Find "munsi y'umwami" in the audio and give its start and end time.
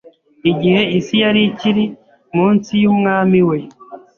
2.35-3.39